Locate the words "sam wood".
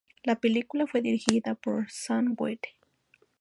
1.91-2.57